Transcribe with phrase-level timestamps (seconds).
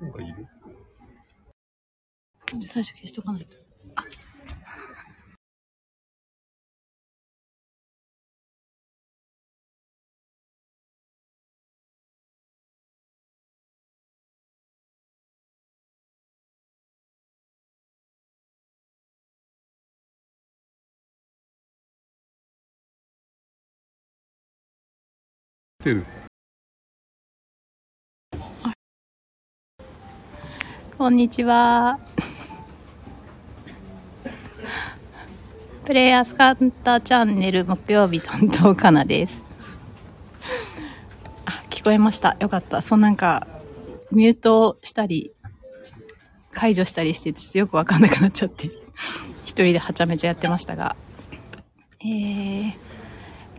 [0.00, 0.46] なんかいる？
[2.62, 3.56] 最初消しとかないと。
[3.96, 4.04] あ
[25.80, 26.04] てる。
[30.98, 32.00] こんにちは。
[35.84, 39.44] プレイヤースカンタチャンネル木曜日担当かなです。
[41.44, 42.36] あ、聞こえました。
[42.40, 42.82] よかった。
[42.82, 43.46] そうなんか、
[44.10, 45.30] ミュートしたり、
[46.50, 48.66] 解除したりして、ちょっとよくわかんなくなっちゃって、
[49.44, 50.96] 一人ではちゃめちゃやってましたが、
[52.00, 52.74] えー、今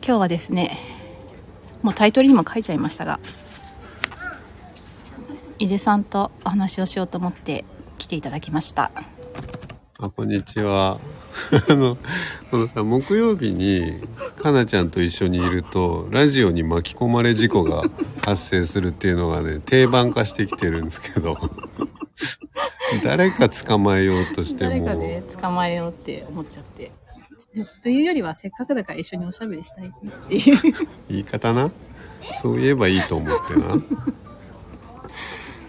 [0.01, 0.77] 日はですね、
[1.84, 3.21] もうタイトルにも書いちゃいましたが、
[5.59, 7.65] 井出さんとお話をしようと思って
[7.98, 8.91] 来ていただきました。
[9.98, 10.98] あ、こんにちは。
[11.68, 11.98] あの、
[12.49, 13.99] このさ、木曜日に、
[14.37, 17.84] かなちゃんと一緒にいると、ラジオに巻き込まれ事故が
[18.26, 21.37] 発生するっていうのがね、定番化してきてるんですけど、
[23.04, 26.91] 誰か捕まえようとしても、誰かで捕まえようって思っちゃって。
[27.84, 30.87] というよりはせっかくだから一緒におしゃべりしたいっていう。
[31.10, 31.71] 言い方な？
[32.41, 33.82] そう言えばいいと思ってな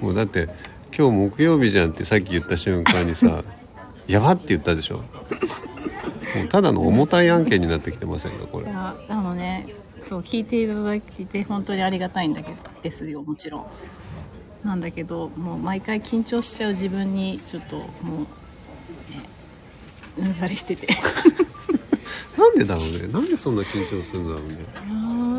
[0.01, 0.49] もうだって
[0.97, 3.43] 今日木曜日じゃんってさっき言った瞬間にさ
[4.09, 4.97] 「やば」って言ったでしょ？
[6.37, 8.67] もうただの重たい案件になってきてませんかこれ？
[8.67, 9.67] いやあのね
[10.03, 13.67] そう聞いていただいて本当にありがたいんだけどですよもちろん。
[14.65, 18.27] なんだけどもう毎回緊張しちゃう自分にちょっとも
[20.19, 20.89] う、ね、うんざりしてて。
[22.37, 23.09] なんでだろうね？
[23.13, 24.57] なんでそんな緊張するんだろうね。
[24.77, 24.81] あ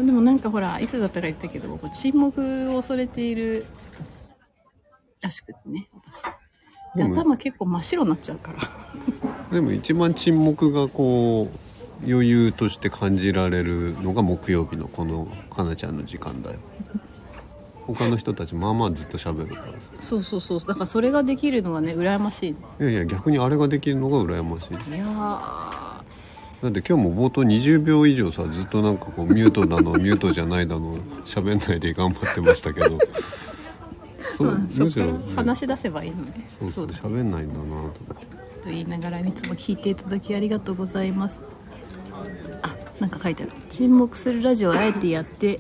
[0.01, 3.65] ーでもなんかほらいつだったか言ったけどこう沈黙を恐れている
[5.21, 6.23] らしくてね私。
[6.95, 8.59] 頭結構真っ白になっちゃうから。
[9.51, 16.59] でも一番沈黙がこう余裕として感じられるのが木曜日のこのかなちゃんの時間だよ。
[17.87, 19.91] 他の人たちまあまあずっと喋るからさ。
[19.99, 20.59] そうそうそう。
[20.59, 22.49] だからそれができるのがね羨ましい。
[22.49, 24.73] いやいや逆にあれができるのが羨ましい。
[24.73, 25.91] いやー。
[26.61, 32.99] だって今日も冒頭20秒以上さずっとなんかこうミュートだのミュートじゃないだの喋んないで頑張ってましたけど
[34.69, 36.45] そうむしろ、ら話し出せばいいのね。
[36.47, 37.99] そうそうだ喋んないんだなと
[38.63, 41.41] と言いながらいつも聞いていただきありがとうございます。
[42.61, 43.51] あなんか書いてある。
[43.69, 45.59] 沈黙するラジオをあえてやって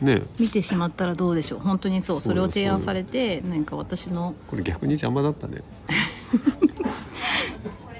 [0.00, 0.20] ね。
[0.22, 1.60] え見てしまったらどうでしょう。
[1.60, 5.62] 本当にそうそれを提案されてなんか私のこれ逆に邪魔だったね。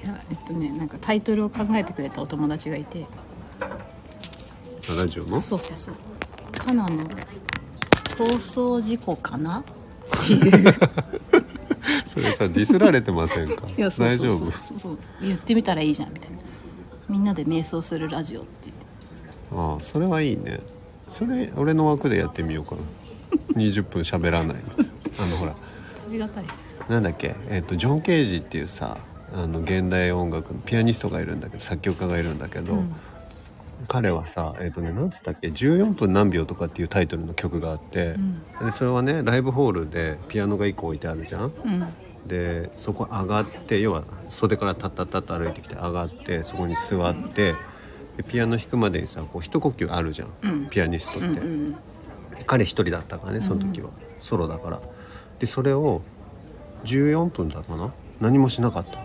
[0.04, 3.06] いやえっとねなんかタイトルを考えてくれたお友達がいて。
[3.60, 5.41] あラジオの？
[5.41, 5.94] そうそうそう。
[6.59, 7.04] カナの
[8.19, 9.65] 放送事故かな？
[10.02, 10.74] っていう
[12.06, 13.66] それさディスられてませんか？
[13.76, 14.38] いやそうそうそう。
[14.38, 14.52] 大丈夫？
[14.52, 14.98] そうそう。
[15.20, 16.38] 言ってみたらいいじゃんみたいな。
[17.08, 18.86] みんなで瞑想するラジオって言って。
[19.54, 20.60] ああそれはいいね。
[21.10, 22.80] それ俺の枠でやってみようかな。
[23.54, 24.56] 20分喋らない
[25.18, 25.52] あのほら。
[25.52, 25.54] あ
[26.10, 26.44] りがたい。
[26.88, 28.98] なんだっけ、えっとジョン・ケージっていうさ
[29.34, 32.94] あの現代音楽のピアニストがいるんだけど作曲家がいるんだけど、うん
[33.88, 38.16] 彼はさえっ、とねなんつったっけ14分何秒とかっていうタイトルの曲があって、
[38.60, 41.53] でそれはねライブホールでピアノが1個置いてあるじゃん。
[41.65, 41.87] うん。
[42.26, 47.54] でそこ上がって要は袖からタッタッタッと歩いてきて上がってそこに座って
[48.16, 50.69] でピアノ弾くまでにさこう一呼吸あるじゃん、うん。
[50.69, 51.41] ピアニストって、うんう
[51.71, 51.76] ん
[52.47, 54.81] 彼一人だったからねその時は、ソロだから。
[55.38, 56.03] でそれを
[56.84, 57.92] 14分だかな？
[58.21, 58.98] 何もしなかった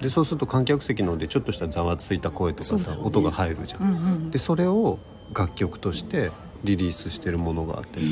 [0.00, 2.98] でそうすると観客席のでちょっとしたざわついた声とかさ、ね。
[3.02, 3.94] 音が入るじゃん、うんう
[4.26, 4.98] んでそれを
[5.34, 6.30] 楽曲として
[6.64, 8.06] リリースしてるものがあってさ。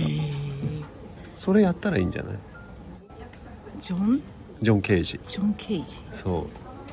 [1.36, 2.38] それやったらいいんじゃない？
[3.80, 4.22] ジョン
[4.62, 6.46] ジョン・ケージジョン・ケイジそ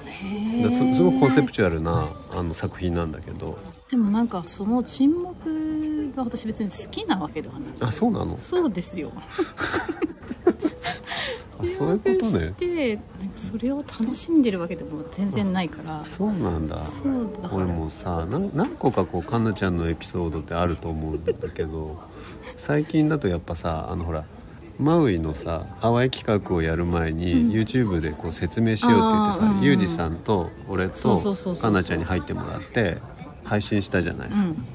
[0.06, 0.10] う。
[0.10, 3.58] へだすすごくコンセプチチュアルなあの作品なんだけど。
[3.90, 7.74] でもなんかその沈黙が私別に好きなわけではない。
[7.82, 8.38] あそうなの？
[8.38, 9.12] そうですよ。
[11.56, 12.34] あそういうこと し
[12.68, 13.02] ね
[13.36, 16.04] それを楽しんでるわけでも全然ないから。
[16.04, 16.80] そうなんだ。
[16.80, 17.50] そうだ。
[17.52, 22.00] 俺もさなん何個かこうかなちゃんのエピソードってあると思うんだけど
[22.58, 24.26] 最近だとやっぱさあのほら
[24.80, 27.52] マウイのさハワイ企画をやる前に、うん。
[27.52, 29.62] YouTube でこう説明しようって言ってさうん。
[29.62, 32.98] ユージさんと俺とかなちゃんに入ってもらって
[33.44, 34.66] 配信したじゃないですか、うん。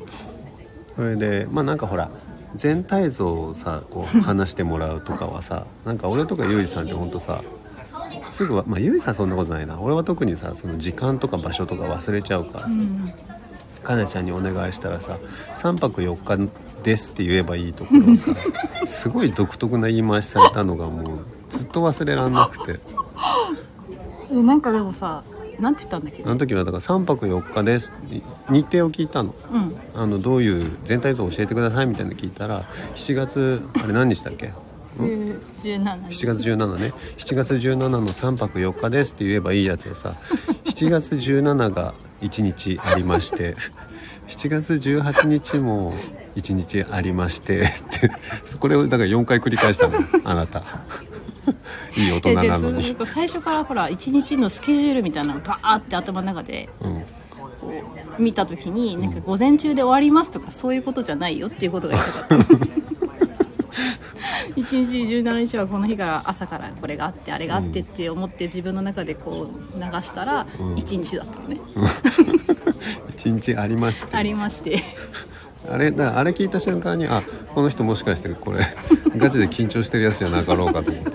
[0.97, 2.11] それでまあなんかほら
[2.55, 7.43] 全体像をさこう 話してもらうとかはさなんか俺とかユージさんってほんとさ
[8.39, 9.81] すぐはまあユージさんそんなことないな。
[9.81, 13.13] 俺は特にさその時間とか場所とか忘れちゃうからさ、うん
[13.83, 15.19] かなちゃんにお願いしたらさ
[15.57, 16.53] 3泊4日
[16.83, 18.33] です」って言えばいいところをさ
[18.87, 21.19] すごい独特な言い回しされたのがもう
[21.49, 22.81] ずっと忘れらんなくて。
[24.31, 25.23] えなんかでもさ
[25.59, 26.23] なんて言ったんだっけ？
[26.25, 27.93] あの時はだから3泊4日です
[28.51, 29.35] 日程を聞いたの。
[29.53, 29.75] うん。
[30.01, 32.63] あのどういう全体像教えてくださいみたいなの聞いたら
[32.95, 36.93] 7月あれ何日だっけ？10 17 7月17ね。
[37.19, 40.15] 7月17の3泊4日ですって言えばいいやつをさ。
[40.65, 43.57] 7月17が1日ありまして。
[44.29, 45.95] 7月18日も
[46.37, 47.63] 1日ありまして。
[47.63, 47.65] っ
[48.01, 48.11] て
[48.59, 50.63] これをだから4回繰り返したのあなた。
[51.97, 52.83] いい大人なのに。
[52.83, 57.05] ず最初からほら一日のスケジュールみたいなのバーって頭の中でうん。
[58.19, 62.78] 見た時になんか午前中で終わりますとかそういうことじゃないよっていうことが言いたかった
[64.59, 70.75] 一日17日はこの日から朝からこれがあってあれがあってって思って自分の中でこう流したらうん。
[70.75, 71.61] 1日だったのね、
[73.17, 74.17] 1日ありまして。
[74.17, 74.81] ありまして。
[75.71, 77.23] あれだあれ聞いた瞬間にあ
[77.55, 78.65] この人もしかしてこれ
[79.19, 81.11] ガチで緊張してるやつじゃなかろうかと思って。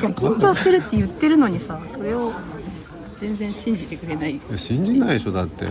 [0.00, 2.32] 緊張してるって言ってるのにさそれを
[3.16, 4.40] 全然信じてくれない。
[4.56, 5.66] 信じないでしょだって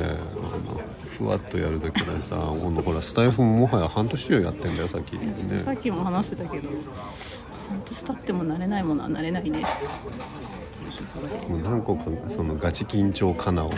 [1.23, 6.67] ふわっとやるだけでさ今度ほらスタイフももはや半年以上やってんだよさっき言ってそれさっねきも話してたけど
[7.69, 9.65] 半年経っても慣れないものは慣れないね。
[11.47, 13.71] もう何個かそのガチ緊張かなを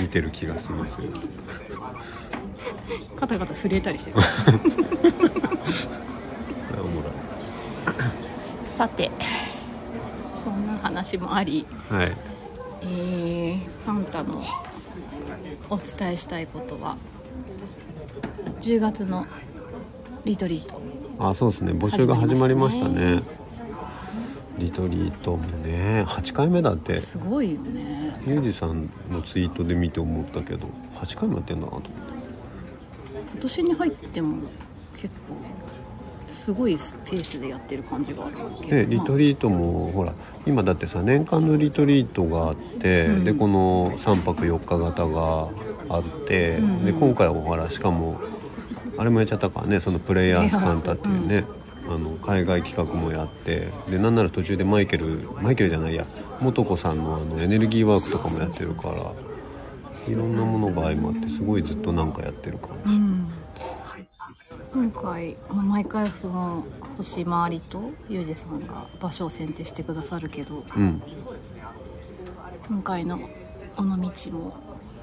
[0.00, 1.04] 見てる気がするんですよ。
[3.16, 4.16] カタカタ震えたりしてる。
[8.64, 9.12] さて
[10.36, 11.60] そんな話もあり。
[11.60, 12.16] いはい。
[12.82, 14.42] えー、カンタの
[15.70, 16.96] お伝えしたいことは
[18.60, 19.26] 10月の
[20.24, 20.80] リトリート。
[21.18, 21.72] あそうですね。
[21.72, 23.22] 募集が始まりました始まね。
[24.58, 26.04] リトリートもね。
[26.06, 26.98] 8回目だって。
[26.98, 28.20] すごいよね。
[28.26, 31.90] ユージさんのツイートで見て思ったけど8回もやってんだなと思って。
[33.32, 34.48] 今年に入っても
[34.96, 35.34] 結構
[36.28, 38.36] すごいペースでやってる感じがある
[38.68, 40.12] でリトリートもほら
[40.46, 43.24] 今だってさ年間のリトリートがあって、うん。
[43.24, 45.48] でこの3泊4日型が
[45.88, 46.64] あって、うん。
[46.64, 48.20] うんで今回はほらしかも
[48.96, 51.44] あれもやっちゃったからねそのプレイヤースカンタっていうね、
[51.88, 56.06] あの海外企画もやってでなんなら途中でマイケルマイケルじゃないや
[56.40, 59.12] 素子さんのあのエネルギーワークとかもやってるから
[60.08, 62.98] いろんなものが相まってすごいずっとなんかやってる感じ。
[64.74, 66.64] うん今回、まあ、毎回その
[66.96, 71.02] 星回りとユージさんが場所を選定してくださるけどうん。
[72.66, 73.20] 今回の
[73.76, 74.56] 尾道も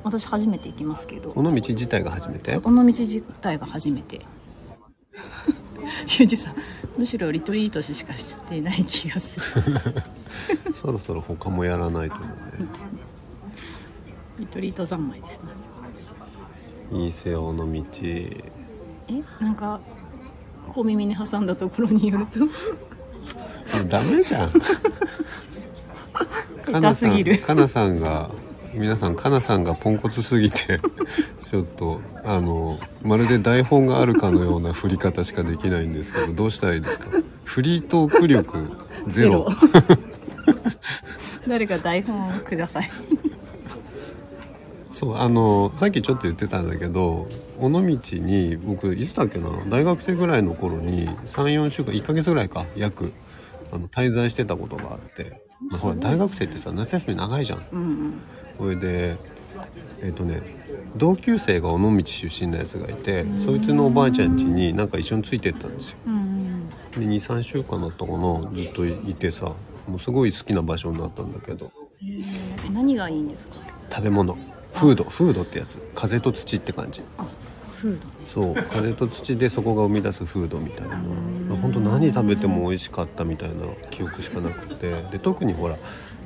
[0.03, 1.31] 私初めて行きますけど。
[1.31, 2.57] この道自体が初めて？
[2.57, 4.25] 尾道自体が初めて。
[5.83, 6.55] ユージさん
[6.97, 9.45] むしろリトリートしかしていない気がする。
[10.73, 12.35] そろそろ他もやらないと思うね。
[14.39, 15.49] リトリート三昧ですね。
[16.91, 17.65] いい尾道
[19.11, 19.79] えなんか
[20.67, 22.39] 小耳に挟んだところによると。
[23.87, 24.51] ダメじゃん。
[24.51, 24.59] か
[26.65, 28.29] 下なさんかなさんが
[28.73, 30.79] 皆さんかなさんがポンコツすぎて
[31.49, 37.07] ちょっとあのまるで台本があるかのような振り方しかできないんですけどどうしたらいいですか？
[37.43, 38.69] フリートーク力
[39.07, 39.47] ゼロ。
[41.47, 42.89] 誰か台本をください
[45.01, 47.27] そうあのさっきちょっと言ってたんだけど
[47.59, 53.11] 尾道に僕いつだっけな大学生ぐらいの頃に34週間1ヶ月ぐらいか約
[53.71, 55.41] あの滞在してたことがあって、
[55.71, 57.65] まあ、ほら大学生ってさ夏休み長いじゃん。
[57.71, 58.13] うんうん。
[58.55, 59.17] それで
[60.03, 60.43] えっ、とね
[60.95, 65.97] 同級生が尾道出身のやつがいてそいつのおばあちゃん家になんか一緒についてったんですよ。
[66.05, 66.69] うんうん。
[66.91, 69.51] で23週間だったかなずっといてさ
[69.87, 71.71] もうすごい好きな場所になったんだけど。
[72.71, 73.55] 何がいいんですか？
[73.89, 74.37] 食べ物
[74.73, 75.79] フードフードってやつ。
[75.95, 77.01] 風と土って感じ。
[77.17, 77.27] あ
[77.75, 78.07] フード。
[78.25, 78.55] そう。
[78.55, 80.97] 風と土でそこが生み出すフードみたいな。
[81.61, 83.55] 本当何食べても美味しかったみたいな
[83.89, 85.03] 記憶しかなくて。
[85.11, 85.77] で特にほら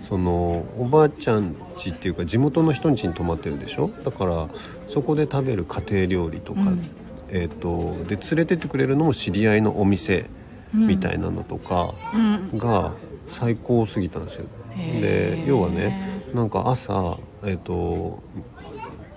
[0.07, 3.89] そのおばあちゃん家っていうか地元の人ん家に泊まってるでしょ？
[4.03, 4.47] だから
[4.87, 6.81] そこで食べる家庭料理とか、うん。
[7.29, 10.29] えー、とで連れてってくれるのも知り合いのお店
[10.73, 12.57] みたいなのとかうん。
[12.57, 12.93] が
[13.27, 14.45] 最高すぎたんですよ。
[14.75, 15.41] へー。
[15.41, 18.21] で要はねなんか朝えっ、と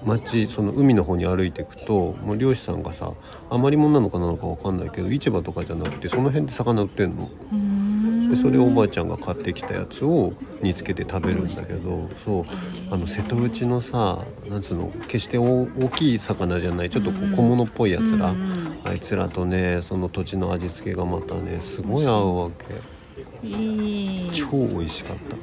[0.04, 3.12] 町その海の方に歩いていくともう漁師さんがさ
[3.50, 7.30] 余り物なのかなのかわかんないけど市場とかじゃなくてその辺で魚売ってんの。
[8.30, 12.44] でそれをおばあちゃんが買ってきたやつを煮つけて食べるんだけどそう
[12.90, 14.18] あの瀬戸内のさ
[14.50, 18.78] なんつうの決して大大きい魚じゃないちょっと小物っぽいやつら、うん。
[18.84, 22.98] あいつらとねその土地の味付けがまたねすごい合うわけ。
[24.32, 25.36] 超美味しかった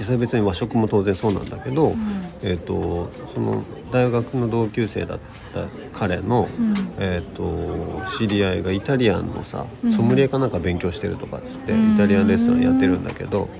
[0.00, 1.96] でそれ別に和食も当然そうなんだけど、ん
[2.42, 5.18] えー、とその大学の同級生だっ
[5.52, 11.94] た彼の、うんえー、と知り合いがイタリアンのさうんソムリエかなんか勉強してるとかっつって、うん。
[11.96, 13.50] イタリアンレストランやってるんだけど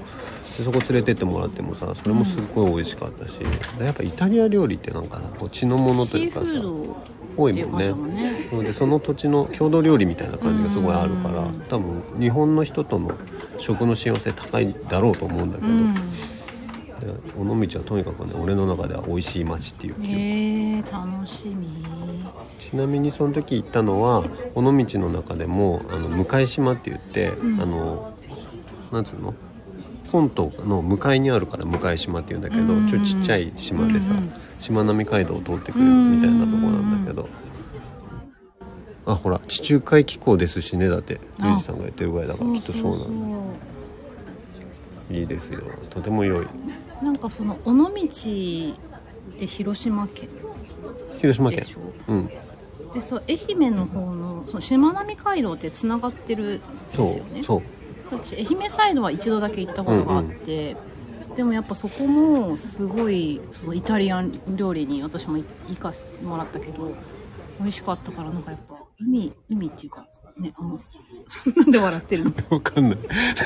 [0.57, 3.39] でそこ連れてってもらってもさそれもすっごい美味しかったし、
[3.79, 6.47] でやっぱイタリア料理ってなんかなこう血のものというかさ
[7.37, 7.91] 多いうもんね。
[8.51, 11.61] なのでその土地の郷土料理みたいな感じがすごいあるからうん。
[11.69, 13.13] 多分日本の人との
[13.61, 15.95] 食の幸せ高いだろうと思うんだけど、うん。
[15.95, 16.01] で
[17.39, 21.85] 尾道はとにかくね俺の中では美味しい街っていう記憶へえ楽しみ。
[22.59, 24.25] ちなみにその時行ったのは
[24.55, 27.61] 尾道の中でもあの向島って言って、うん。
[27.61, 28.15] あの
[28.91, 29.35] なんつうの？
[30.11, 32.89] 本島の向かいにあるから向島っていうんだけど、うん。
[32.89, 37.31] ちょっとちっちゃい島でさ、うんしまなみ海道を通ってくるみたいなとこなんだけど、
[39.07, 43.07] あほら地中海気候ですしねだってあユージさんが言ってるぐらいだからきっとそうなんだ。
[43.07, 43.13] そ
[45.11, 45.61] いいですよ。
[45.91, 46.47] とても良い。
[47.03, 50.29] なんかその尾道って広島県
[51.19, 51.59] 広島県。
[51.61, 51.81] でしょ？
[52.09, 52.31] うん。
[52.93, 56.61] でさ愛媛の方のそのしまなみ海道ってつながってるん
[56.95, 57.41] そですよね。
[57.41, 57.63] うそう。
[58.11, 60.77] 私愛媛サイドは一度だけ行ったことがあって、
[61.37, 66.93] でもやっぱそこもすごいそのイタリアン料理に私も行かせてもらったけど
[67.61, 70.07] 美味しかったからなんかやっぱ意味意味っていうか
[70.41, 70.79] ねあの
[71.57, 72.33] なんで笑ってるの？
[72.51, 72.99] わかんない。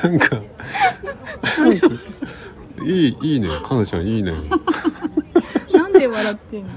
[0.03, 0.37] なんか
[1.59, 1.89] なんか
[2.83, 3.49] いいいいね。
[3.63, 4.33] かなちゃんいいね。
[5.73, 6.73] なんで笑ってんの？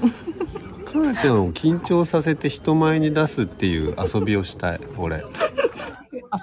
[0.84, 5.24] かなちゃんを緊張させて人前に出すっていう遊びをしたい俺。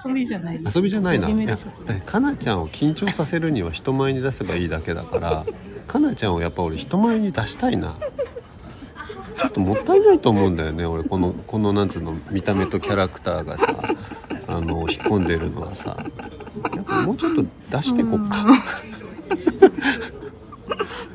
[0.04, 0.60] 遊びじゃない。
[0.74, 1.28] 遊びじゃないな。
[1.28, 1.56] いや
[2.04, 5.46] かなちゃんを緊張させるには人前に出せばいいだけだから
[5.86, 7.96] かなちゃんをやっぱ俺人前に出したいな。
[8.00, 10.84] ちょっともったいないと思うんだよね。
[10.86, 13.94] 俺このこのなんつうの見た目とキャラクターがさ
[14.46, 15.96] あの引っ込んでるのはさ。
[16.74, 18.64] やっぱもうちょっと出してこっか。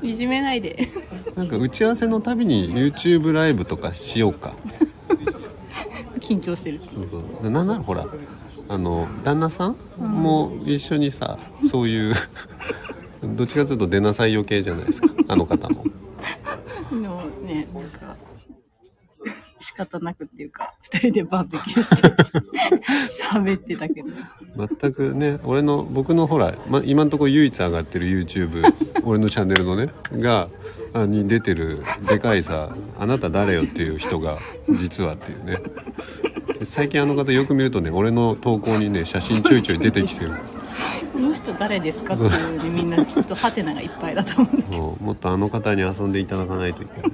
[0.02, 0.90] いじめないで。
[1.36, 4.54] なんか打ち合わせのたびに YouTube ライブとかしようか。
[6.20, 6.82] 緊張してる。
[7.10, 7.50] そうそう。
[7.50, 8.08] なんならほら
[8.68, 11.38] あの旦那さんも一緒にさ
[11.70, 12.16] そういう
[13.24, 15.10] どっちかというと出なさい余計じゃないですか。
[15.28, 15.84] あの方も。
[16.92, 18.16] でもねなんか
[19.62, 24.10] 仕方なくっていうか二人でバーベキューして喋ってたけど。
[24.80, 28.74] 全くね俺の僕のほら、ま、今のところ唯一上がってる YouTube
[29.06, 30.50] 俺のチャンネルのねが
[30.94, 34.40] あに出てるでかいさ「あなた誰よ」っていう人が
[34.70, 35.62] 実はっていうね。
[36.60, 40.32] で最近あの方よく見るとね俺の投稿にね写真ちょいちょい出てきてる。
[41.14, 42.28] この人誰ですかってい
[42.58, 47.12] うねみんなきっとハテナがいっぱいだと思う もっとあの方に遊んでいただかないといけない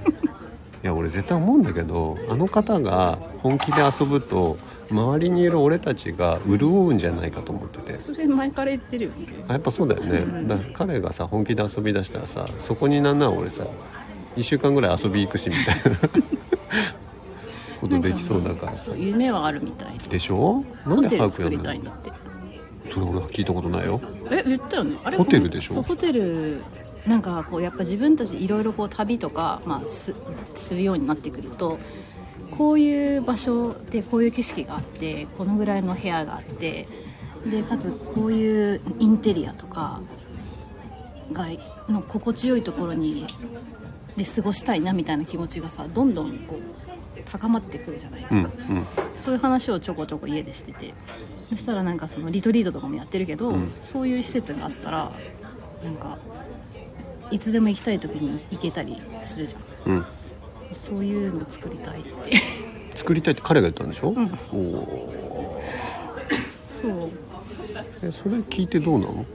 [0.87, 4.57] いや俺絶対思うんだけどあの方が本気で遊ぶと
[4.89, 7.91] 周りにいる俺たちが潤うんじゃないかと思ってて。
[7.91, 9.27] どそれ前から言ってるよね。
[9.49, 10.47] あやっぱそうだよね、うん。
[10.47, 13.65] だから彼がさ本気で遊び出したらさそこになんなら俺さ
[14.37, 15.99] 1週間ぐらい遊び行くしみたいな。
[17.81, 18.93] ことできそうだからさ。
[18.95, 20.07] 夢はあるみたいで。
[20.07, 20.63] でしょ？
[20.85, 21.63] なんホで早くやるの？
[21.65, 22.11] たいんだって。
[22.87, 23.99] それ俺は聞いたことないよ。
[24.31, 24.97] え言ったよね。
[25.03, 25.73] あれホテルでしょ？
[25.73, 26.63] そうホテル
[27.07, 30.13] なんかこうやっぱ自分たちでいろいろこう旅とか、まあ、す
[30.55, 31.79] するようになってくると
[32.51, 36.87] こういう場所でこういう景色があってこのぐらいの部屋があって
[37.45, 40.01] でかつこういうインテリアとか
[41.31, 41.45] が
[41.87, 43.27] の心地よいところに
[44.17, 48.49] で過ごしたいなみたいな気持ちがさどんどんこう高まってくるじゃないですか。
[48.69, 48.85] うんうん。
[49.15, 50.93] そういう話をちょこちょこ家でしてて。
[51.49, 53.73] そしたらなんかそのリトリートとかもやってるけど、うん。
[53.77, 55.11] そういう施設があったら
[55.83, 56.17] なんか
[57.31, 59.93] いつでも行きたい時に行けたりするじゃん。
[59.93, 60.05] うん。
[60.73, 62.11] そういうの作りたいって。
[62.95, 64.31] 作りたいって彼が言ったんでしょ、ん。
[64.51, 65.63] おお
[66.69, 67.09] そう。
[68.01, 69.25] えそれ聞いてどうなの？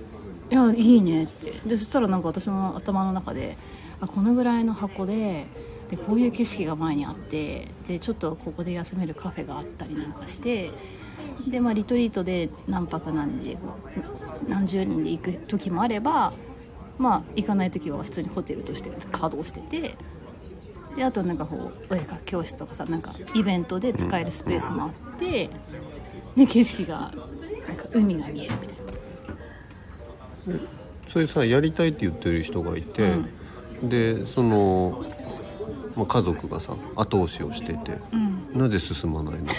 [0.50, 1.50] いやいいねって。
[1.66, 3.56] でそしたらなんか私の頭の中で
[4.00, 5.46] あこのぐらいの箱で
[5.90, 10.70] でこういう景色が前にあってでちょっとここで休めるカフェがあったりなんかして
[11.46, 13.58] で、まあ、リトリートで何泊何で
[14.48, 16.32] 何十人で行く時もあれば
[16.98, 19.96] まあ行かない時は普通にホテルとして稼働してて
[20.96, 25.50] であとなんかこうお絵かき教室とかさなんかイベントで使えるスペースもあって
[26.36, 27.12] で景色が
[27.66, 28.82] なんか海が見えるみたいな。
[31.08, 33.12] それさやりたいって言ってる人がいて、
[33.82, 35.04] でその、
[35.94, 38.58] まあ、家族がさ後押しをしてて、うん。
[38.58, 39.46] なぜ進まないの？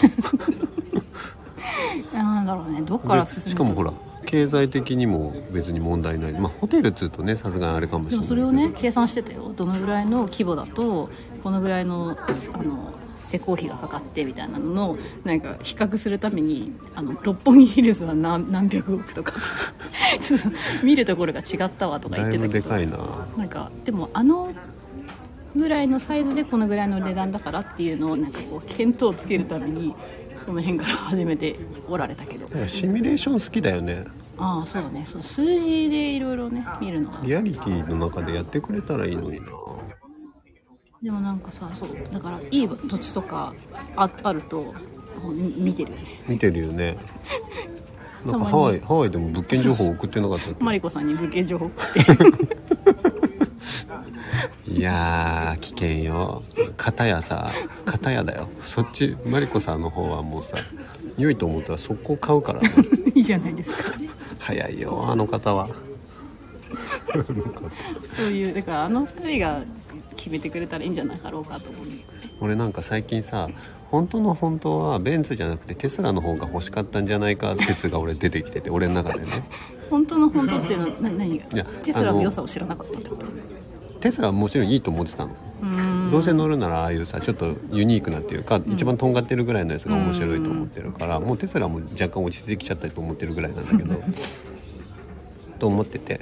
[2.12, 3.94] なんだろうねどっから進むでしかもほら
[4.25, 6.32] 経済的にも別に問題ない。
[6.34, 9.53] まあホテルっつうとねさすがにあれかもしれないそれをね計算してたよ。
[9.56, 11.10] どのぐらいの規模だと
[11.44, 19.34] このぐらいのあの施工費がかかってみたいなののなんか比較するためにあの六本木ヒルズは何何百億とか。
[20.20, 20.50] ちょっと
[20.84, 22.48] 見るところが違ったわとか言ってたけど。
[22.48, 22.98] ぶでかいな。
[23.38, 24.51] なんかでもあの
[25.55, 29.93] ぐらいのサイズでこのぐらいの値段だからっていうのをなんかこう見当をつけるために
[30.36, 31.55] その辺から始めて
[31.88, 32.48] おられたけど。
[32.67, 34.05] シミュレーション好きだよね。
[34.38, 35.05] ああそうだね。
[35.05, 39.45] そう数字でいろいろね見るのがリアリティの中でやってくれたらいいのにな。
[41.03, 43.53] でもなんかさそうだからいい土地とか
[43.95, 44.74] ああると
[45.31, 46.03] み見てるよね。
[46.27, 46.98] 見てるよね。
[48.25, 50.63] なんかハワイハワイでも物件情報送ってなかったっけ？
[50.63, 52.00] マリコさんに物件情報送って
[54.68, 56.44] いやー危険よ。
[56.78, 57.50] 片やさ
[57.86, 58.48] 片やだよ。
[58.62, 60.58] そっちマリコさんの方はもうさ
[61.18, 62.70] 良いと思ったら速攻買うからね
[63.16, 63.94] いいじゃないですか。
[64.40, 65.70] 早いよあの方は。
[68.04, 69.62] そういうだからあの二人が
[70.16, 71.86] 決めてくれたらいいんじゃなかろうかと思う
[72.42, 73.50] 俺なんか最近さ
[73.92, 79.44] 本当の本当はベンツじゃなくてテスラの方が欲しかったんじゃないか説が俺出てきてて俺の中でね。
[79.90, 81.46] 本当の本当っていうのはな何が？
[81.54, 83.26] いやテスラの良さを知らなかったってこと？
[84.03, 85.33] テスラはもちろんいいと思ってたの
[86.12, 94.03] どうせ乗るならああいうさちょっとユニークなっていうか、一番とんがってるぐらいのやつが面白いと思ってるから、もうテスラも若干落ち着いてきちゃったと思ってるぐらいなんだけど
[95.57, 96.19] と思ってて。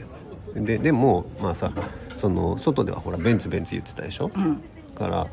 [0.53, 1.71] ででもまあさ
[2.15, 4.61] その外ではほらベンツベンツ言ってたでしょ、うん。
[4.93, 5.27] だから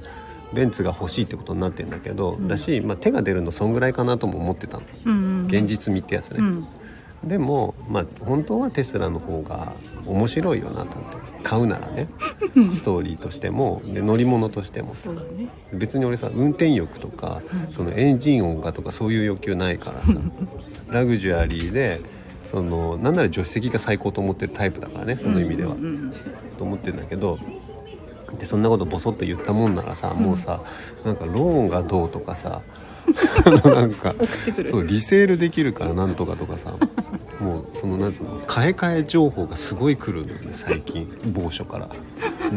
[0.54, 4.84] ベンツが欲しいってことになってんだけど、だし、まあ、手が出るのそんぐらいかなとも思ってたの。
[5.04, 5.46] うんうん。
[5.48, 6.66] 現実味ってやつね、うん。
[7.28, 9.72] でもまあ本当はテスラの方が
[10.06, 12.08] 面白いよなと思って買うならね
[12.70, 15.48] ストーリーとしてもで乗り物としてもさね。
[15.72, 17.40] 別に俺さ運転欲とか、
[17.70, 20.06] そのエンジン音がとかそういう欲求ないからさ
[20.90, 22.00] ラグジュアリーで
[22.50, 26.14] そのなんなら助手席が最高と思ってるタイプだからねその意味では、うんうん
[26.58, 27.38] と思ってるんだけど
[28.36, 30.60] でそんなことボソッと言ったもんならさ、もうさ
[31.04, 32.62] なんかローンがどうとかさ
[33.64, 34.14] なんか
[34.66, 36.74] そうリセールできるからなんとかとかさ
[37.40, 41.09] もうそのなんつうの買い替え情報がすごい来るのよね最近。
[41.33, 41.88] 某所から。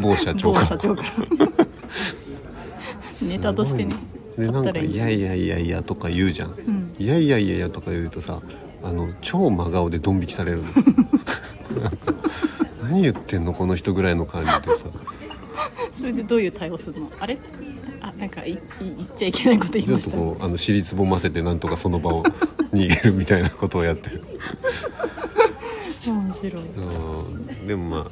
[0.00, 0.64] 某社長から。
[0.64, 1.10] 某社長から。
[3.28, 3.94] ネタとしてね
[4.36, 6.94] でなんか「あったらいやいやいやいや」とか言うじゃん「ん。
[6.98, 8.40] いやいやいやいや」とか言うとさ
[8.82, 10.64] あの超真顔でドン引きされるの。
[12.82, 14.86] 何言ってんのこの人ぐらいの感じでさ。
[15.92, 17.10] それでどういう対応するの？
[17.20, 17.38] あれ？
[18.00, 18.58] あなんか言っ
[19.16, 22.24] ちゃいけないこと言いちょっましたとこうあの尻つぼませてなんとかその場を
[22.72, 24.24] 逃げるみたいなことをやってる。
[26.06, 26.62] 面白い。
[26.62, 27.66] うん。
[27.66, 28.10] でもまあ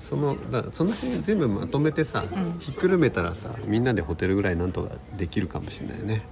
[0.00, 2.56] そのだその辺全部まとめてさ、ん。
[2.58, 6.22] ひっくるめたらさみんなでホテルぐらいなんとかできるかもしれないね。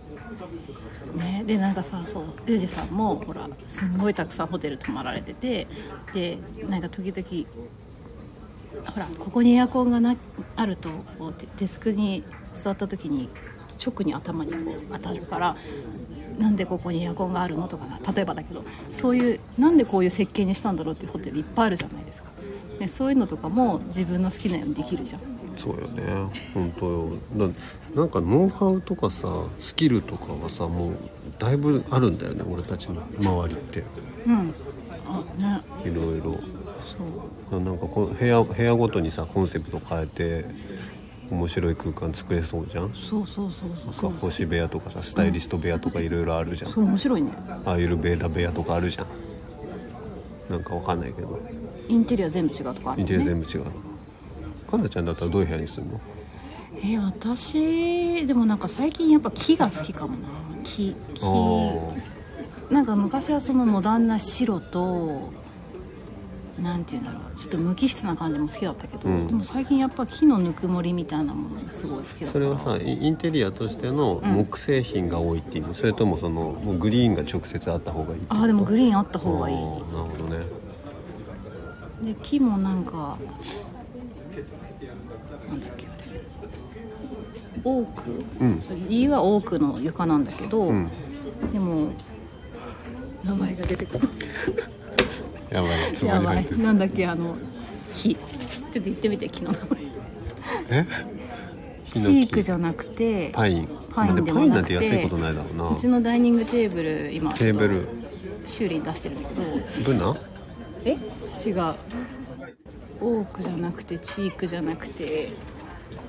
[1.16, 5.66] ね、でなんかさそうユージさんもほらすんごいたくさんホテル泊まられてて
[6.12, 7.48] でなんか時々
[8.84, 10.14] ほらここにエアコンがな
[10.56, 10.90] あると
[11.58, 13.30] デスクに座った時に
[13.84, 15.56] 直に頭にこう当たるから
[16.38, 22.28] なんでここにエアコンがあるのとか例えばだけどそういうなんでこういう設計にしたんだろうっていうホテルいっぱいあるじゃないですか。
[22.78, 25.20] でそういうのとかも自分の好きなようにできるじゃん。
[25.56, 26.02] そうよね
[26.52, 27.48] 本当よな
[27.94, 30.92] なんかノウハウとかさスキルとかはさもう
[31.38, 33.82] だいぶあるんだよね俺たちの周りって
[34.26, 34.54] うん。
[35.08, 35.62] あね。
[35.90, 36.38] いろいろ
[37.48, 37.60] そう。
[37.60, 40.44] なんかこう部屋部屋ごとにさコンセプト変えて
[41.30, 42.92] 面白い空間作れそうじゃん？
[42.94, 43.92] そうそうそうそう。
[43.92, 44.10] そう。
[44.12, 47.32] 星部屋とかさスタイリスト部屋とかいろいろあるじゃん、そう面白いね。
[47.64, 49.06] アイルベーダ部屋とかあるじゃん。
[50.48, 51.40] なんかわかんないけど。
[51.88, 53.24] インテリア全部違うとかあるインテリアね。
[53.26, 53.72] 全部違うの。
[54.70, 56.00] かなちゃんだったらどういう部屋にするの
[56.84, 60.28] え私でもなんか最近やっぱ木が好きかもな。
[60.64, 61.22] 木木。
[61.24, 65.32] あなんか昔はそのモダンな白と
[66.62, 67.38] なんていうんだろう。
[67.38, 69.26] ちょっと無機質な感じも好きだったけど、うん。
[69.26, 79.56] でも最近やっぱ木のぬくもりみたいなものがすごい好きだからそれはさイインテリアとしての木製品が多いっていうの、それともそのもうグリーンが直接あった方がいいああでもグリーンあった方がいい。
[79.56, 80.46] なるほどね。
[82.02, 83.18] で木もなんか
[85.48, 86.20] なんだっけあれ。
[87.64, 88.60] オーク、うん。
[88.88, 90.90] 家はオークの床なんだけど、うん。
[91.52, 91.90] でも
[93.24, 94.08] 名前が出てこない
[95.50, 95.70] やばい。
[96.06, 96.58] やばい。
[96.58, 97.36] なんだっけあの
[97.94, 99.68] 木ちょっと言ってみて木の名前。
[100.70, 100.86] え？
[101.86, 103.60] チークじゃなくてパイ。
[103.60, 105.70] ンパインでもなくてて安いことないだろうな。
[105.70, 107.88] うちのダイニングテーブル今テーブル。
[108.44, 109.42] 修理に出してるんだけど
[109.84, 110.16] ブナ？
[110.84, 110.90] え？
[110.92, 111.74] 違う。
[113.00, 115.30] オークじゃなくてチークじゃなくて。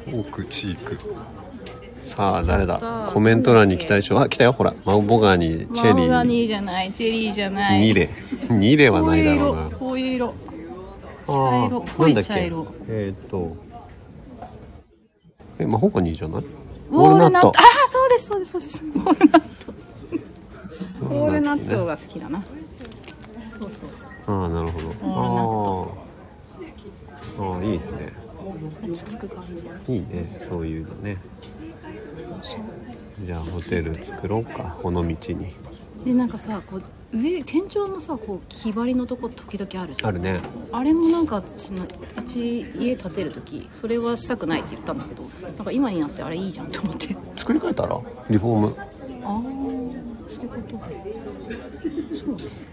[0.08, 0.98] オークチーク
[2.08, 3.10] さあ誰だ？
[3.14, 4.22] コメント欄に期待しよう。
[4.22, 4.54] あ来たよ。
[4.54, 6.92] ほらマンボガニーチェリマオガーニーじゃない。
[6.92, 7.82] チェリーじゃない。
[7.82, 8.10] ニレ。
[8.50, 9.70] ニレはないだろうな。
[9.70, 10.34] こういう色。
[11.28, 11.82] 茶色。
[11.82, 12.68] 濃い茶色。
[12.88, 13.56] えーっと。
[15.60, 16.44] えマホガニーじゃない？
[16.90, 17.50] ウォールナット。
[17.50, 17.54] ああ
[17.90, 18.84] そうですそうですそうです。
[18.84, 19.74] ウォールナット。
[21.02, 22.42] ウォールナットが好きだな。
[23.60, 24.12] そうそうそう。
[24.28, 24.88] ああなるほど。
[25.02, 27.38] あー。
[27.40, 28.14] あーいいですね
[28.84, 29.68] 落ち着く感じ。
[29.94, 31.18] いいねそういうのね。
[33.26, 35.54] じゃあホテル作ろうかこの道に。
[36.06, 36.84] でなんかさこう
[37.18, 40.10] 上天井のさこう木張りのとこ時々あるじゃん。
[40.10, 40.40] あるね。
[40.72, 41.88] あれもなんか私のう
[42.24, 47.16] ち家建てる時それはしたくないって言ったんだけどなんか今になってあれいいじゃんと思って。
[47.36, 48.00] 作り変えたら？
[48.30, 48.76] リフォーム。
[48.78, 48.84] あ
[49.24, 49.42] あ
[50.30, 50.78] そういうこと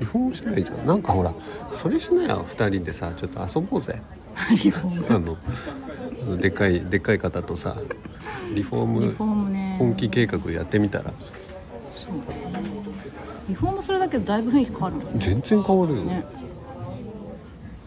[0.00, 1.35] リフォームしたらいいじゃんなんかほら
[1.72, 2.44] それしなよ。
[2.48, 4.00] 2人でさちょっと遊ぼうぜ。
[4.50, 5.14] リフォーム。
[5.14, 7.76] あのでっかいでっかい方とさ
[8.54, 9.76] リフォーリフォームムね。
[9.78, 11.12] 本気計画やってみたら。
[11.94, 12.24] そうね。
[13.48, 14.96] リフォームするだけでだいぶ雰囲気変わる。
[14.96, 16.24] もんね全然変わるよ、ね。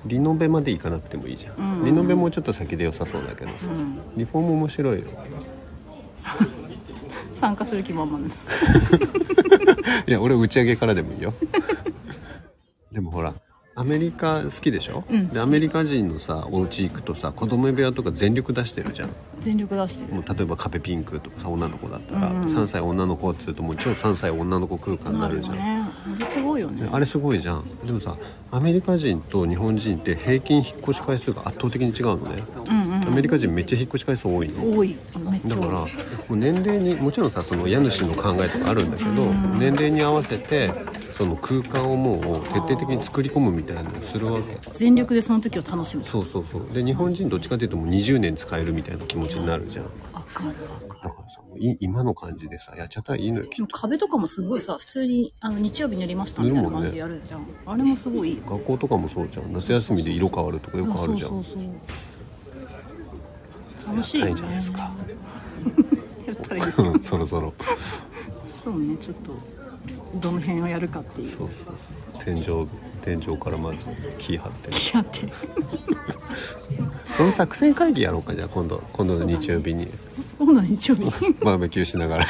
[0.06, 1.86] リノベまで行かなくてもいいじゃん、うん。
[1.86, 4.00] リノベもちょっと先で良さそうだけどさ、うん。
[4.16, 5.06] リフォーム面白いよ。
[7.34, 8.36] 参加する気満々だ
[10.08, 11.34] いや俺打ち上げからでもいいよ。
[12.92, 13.34] でもほら
[13.76, 15.28] アメリカ好きでしょ、うん。
[15.28, 19.10] でアメリカ人のさお家行くとさ子供部屋とか全力出してるじゃん。
[19.40, 20.16] 全力出してる。
[20.16, 22.42] もう例えば壁ピンクとかさ女の子だったら、うん。
[22.42, 25.84] うん3歳女の子っつうともう超3歳女の子空間になるじゃん、ね。
[26.16, 27.66] あれすごいよねあれすごいじゃん。
[27.86, 28.16] でもさ
[28.50, 32.87] アメリカ人と日本人って平均引っ越し回数が圧倒的に違うのね、うん
[33.18, 34.78] メリカ人めっちゃ引っ越し回数多いの。
[34.78, 34.96] 多い。
[35.32, 35.88] めっちゃだからも
[36.30, 39.10] う年齢にもちろんさその家主の考えとかあるんだけど、
[39.58, 40.72] 年齢に合わせて
[41.18, 44.60] その空間をもう徹底的に作り込むみたいなのをするわけ。
[44.72, 46.06] 全力でその時を楽しむ。
[46.06, 46.68] そうそうそう。
[46.72, 49.86] で日本人どっちかというともう20年使えるみたいな気持ちになるじゃん。
[50.14, 51.04] わかるわかる。
[51.04, 53.46] だからさい今の感じでさやっちゃったらいいのよ。
[53.46, 58.36] きっでも壁とかもすごいさ普通にあの日曜日塗りましたみたいな感じでやるじゃん、あれもすごいいい。
[58.38, 59.52] と学校とかもそうじゃん。
[59.52, 61.30] 夏休みで色変わるとかよくあるじゃん。
[61.30, 61.64] そうそうそう
[63.88, 64.36] 楽しいよね。
[64.36, 64.80] じゃないですか。
[66.28, 67.54] やったらいいですうんそろそろ。
[68.48, 69.32] そうねちょっと
[70.20, 71.28] どの辺をやるかっていう。
[71.28, 71.76] そうそう
[72.12, 72.24] そう。
[72.24, 72.68] 天井
[73.02, 75.32] 天井からまず木張ってやって。
[77.06, 79.88] その作戦会議やろうかじゃあ今度今度の日曜日に。
[80.38, 81.04] 今度の日曜日
[81.44, 82.28] バーベキューしながら。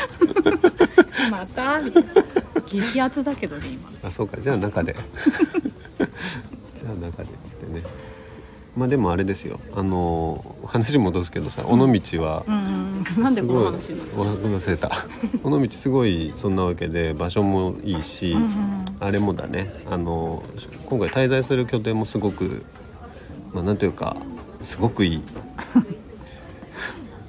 [1.31, 2.11] またみたいな。
[2.67, 3.89] 激アツだけどね今。
[4.03, 4.39] あそうか。
[4.39, 4.93] じゃあ中で。
[6.75, 7.81] じゃあ中でっつってね
[8.77, 9.59] まあでもあれですよ。
[9.75, 13.23] あの話戻すけどさ尾道はうんうん。
[13.23, 14.91] なんですこの話忘れた
[15.43, 18.85] 尾道すごいそんなわけで場所もいいし、うんうん。
[18.99, 19.73] あれもだね。
[19.89, 20.43] あの
[20.85, 22.63] 今回滞在する拠点もすごく
[23.51, 24.15] まあなんというか
[24.61, 25.23] すごくいい。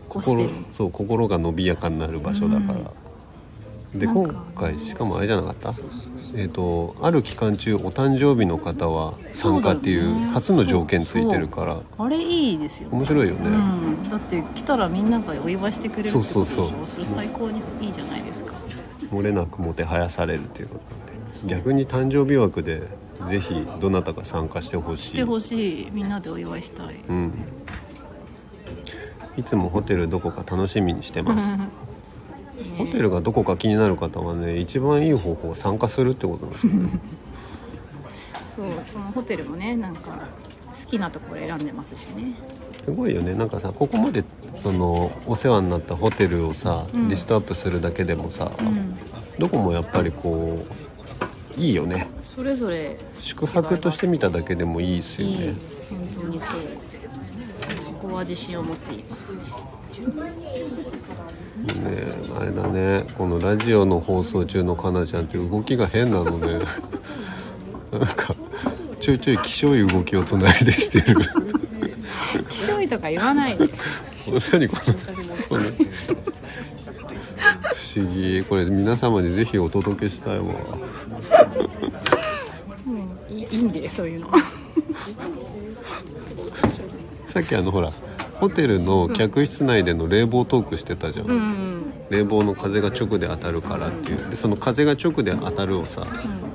[0.06, 0.50] 心こしてる。
[0.74, 2.78] そう心が伸びやかになる場所だから、
[3.94, 5.72] で今回しかもあれじゃなかった？
[6.34, 11.80] えっ、とある期間中お誕生日の方は参加っていそう初の条件ついてるから。
[11.98, 13.50] あれいいですよ面白いよね、う
[14.06, 16.44] ん、だって来たらみんながお祝いしてくれるってことでしょ？
[16.44, 16.86] そうそうそう。
[16.86, 18.54] それ最高にいいじゃないですか。
[19.10, 21.54] 漏れなくもてはやされるっていうことなんで。
[21.54, 22.82] 逆に誕生日枠で
[23.26, 25.08] ぜひどなたか参加してほしい。
[25.08, 25.90] してほしい。
[25.92, 26.96] みんなでお祝いしたい。
[27.08, 27.32] うん。
[29.38, 31.58] いつもホテルどこか楽しみにしてます
[32.76, 36.72] ホテルがどこか気になる方はね一番いい方法は参加するってことなんですよ。
[36.72, 36.90] ね
[38.54, 40.10] そうそのホテルもねなんか
[40.80, 42.34] 好きなところ選んでますしね。
[42.84, 43.34] すごいよね。
[43.34, 44.24] なんかさここまで
[44.56, 47.08] そのお世話になったホテルをさ、うん。
[47.08, 48.94] リストアップするだけでもさ、うん。
[49.38, 50.56] どこもやっぱりこ
[51.56, 52.08] ういいよね。
[52.20, 52.96] それぞれ。
[53.20, 55.38] 宿泊として見ただけでもいいですよいい。
[55.38, 55.54] ね
[55.90, 56.48] 本当にそう。
[58.00, 59.38] ここは自信を持っていますね
[61.58, 62.06] ね
[62.38, 66.54] あれだねこのラジオの放送中のかなちゃんって動きが変なのね
[67.92, 68.34] なんか
[69.00, 71.16] ちょいちょいきしょい動きを隣でしてる。
[72.48, 73.68] きしょいとか言わないで。
[74.52, 74.94] 何この
[75.48, 75.66] この不
[78.00, 78.44] 思議。
[78.44, 80.44] これ皆様にぜひお届けしたいわ。
[82.86, 84.28] うんいいいいんでそういうの。
[87.28, 87.92] さっきあのほら
[88.40, 91.68] ホテルの客室内での冷房トークしてたじゃん、うんうん
[92.10, 94.30] 冷房の風が直で当たるからっていう。
[94.30, 96.06] でその風が直で当たるをさ、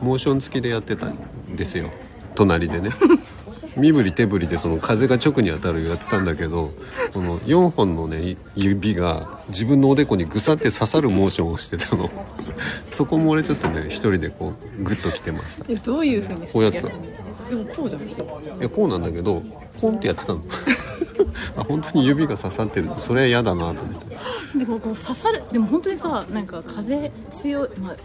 [0.02, 1.92] モーション付きでやってたんですよ。
[2.36, 2.90] 隣でね。
[3.78, 6.72] 身振り手振りでその風が直に当たるやってたんだけど
[7.12, 12.10] この4本のね指が自分のおでこにぐさって刺さるモーションをしてたの。
[12.84, 15.66] そこも俺ちょっとね一人でこうグッときてました。
[15.84, 16.94] どういうふうにこうやってたで
[17.56, 18.02] もこうじゃん
[18.60, 19.42] やこうなんだけど
[19.82, 20.40] ポンってやってたの。
[20.40, 20.44] あ
[21.68, 22.90] 本当に指が刺さってる。
[22.98, 24.18] それは嫌だなと思って。
[24.58, 27.96] でもこう刺さるでも本当にさなんか風強いまあ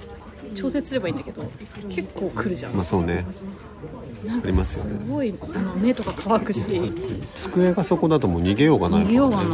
[0.55, 1.51] 調節すればいいんだけど
[1.89, 2.75] 結構来るじゃん。
[2.75, 3.27] まあそうね。
[4.25, 5.01] なんかありますよね。
[5.01, 6.67] すごいあの目とか乾くし。
[7.37, 9.49] 机がそこだともう逃げようがない逃げようがない。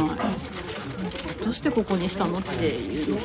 [1.43, 3.17] どうしてここにしたのっていう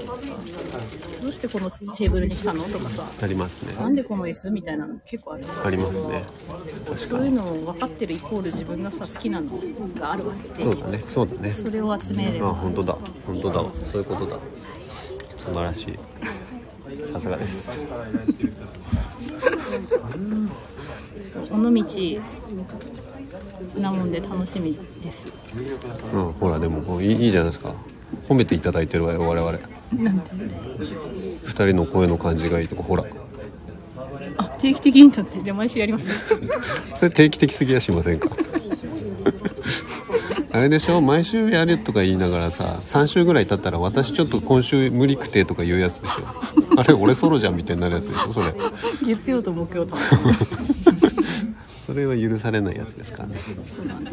[1.31, 2.63] うしてこのテーブルにしたの？
[2.65, 3.05] とかさ。
[3.23, 3.73] ありますね。
[3.75, 6.23] なんでこの椅子みたいなの結構あるありますね。
[6.97, 9.59] そういうのを分かってるイコール自分がさ好きなの
[9.99, 10.65] があるわけで。
[10.65, 11.05] そうだね。
[11.07, 11.51] そうだね。
[11.51, 12.49] それを集めれば。
[12.49, 12.97] あ本当だ。
[13.27, 13.71] 本当だわ。
[13.73, 14.37] そういうことだ。
[15.39, 15.99] 素晴らしい。
[17.07, 17.83] さすがです。
[21.53, 22.21] 尾道
[23.77, 25.27] なもんで楽しみです。
[26.13, 26.33] うん。
[26.33, 27.75] ほらでもいいいいじゃないですか。
[28.29, 30.23] 褒めていただいてるわよ我々なんで
[31.45, 33.05] 二人の声の感じがいいとかほら。
[34.37, 36.09] あ定期的にだってじゃあ毎週やります。
[36.97, 38.29] それ定期的すぎやしませんか？
[40.53, 41.01] あれでしょ？
[41.01, 46.81] 毎週やるとか言いながらさ3週ぐらい経ったら私ちょっと今週無理くてとか言うやつでしょ？
[46.81, 48.33] あれ俺ソロじゃんみたいになるやつでしょ？
[48.33, 48.55] それ。
[49.07, 49.97] 月曜と木曜と。
[51.87, 53.37] それは許されないやつですからね。
[53.65, 54.13] そうだね。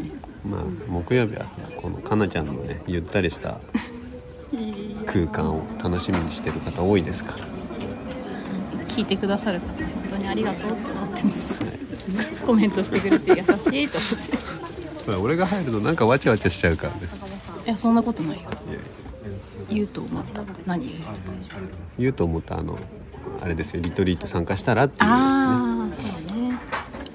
[0.50, 1.46] まあ木曜日は
[1.78, 3.60] このかなちゃんのねゆったりした
[5.08, 7.48] 空間を楽しみにしてる方多いですから。
[8.88, 9.78] 聞いてくださる方本
[10.10, 11.64] 当にありがとうって思ってます。
[12.46, 14.08] コメントしてくれて優しいと思
[15.16, 15.16] って。
[15.16, 17.00] 俺が入るとなんかわちゃわちゃしちゃうからね。
[17.66, 18.44] いやそんなことないよ。
[19.70, 20.96] 言うと思った何
[21.98, 22.14] 言う？
[22.14, 22.78] と思ったあの
[23.42, 23.82] あれですよ。
[23.82, 26.60] リトリート参加したらっていうやああそうねつね。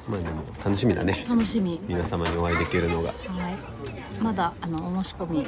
[0.08, 1.24] まあでも楽しみだね。
[1.28, 1.80] 楽しみ。
[1.88, 3.08] 皆様にお会いできるのが。
[3.08, 3.56] はい。
[4.20, 5.46] まだあのお申し込み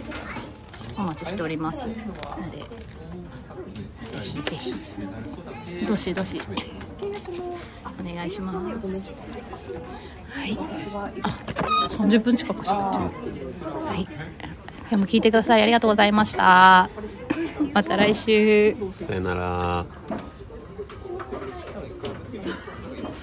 [0.97, 1.95] お待ちしておりますの
[2.51, 2.59] で
[4.05, 4.75] ぜひぜひ。
[5.87, 6.41] どしどし。
[8.01, 8.53] お願いしま
[8.83, 9.11] す。
[10.31, 10.59] はい。
[11.23, 11.29] あ
[11.89, 13.11] 30分近くしかは
[13.97, 14.07] い。
[14.81, 16.89] 今日も聞いてくださいありがとうございました。
[17.73, 18.77] また来週。
[18.93, 19.87] さよなら。